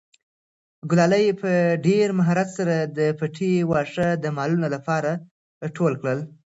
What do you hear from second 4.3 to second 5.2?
مالونو لپاره